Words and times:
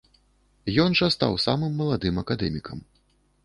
Ён 0.83 0.95
жа 1.01 1.11
стаў 1.17 1.37
самым 1.45 1.77
маладым 1.85 2.15
акадэмікам. 2.25 2.87